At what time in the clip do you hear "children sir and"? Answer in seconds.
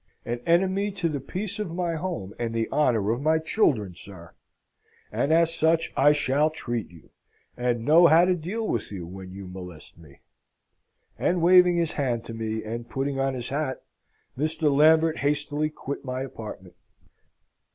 3.37-5.31